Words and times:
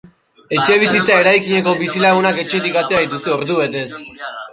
Etxebizitza 0.59 1.17
eraikineko 1.23 1.73
bizilagunak 1.81 2.39
etxetik 2.45 2.79
atera 2.81 3.03
dituzte, 3.05 3.33
ordubetez. 3.37 3.85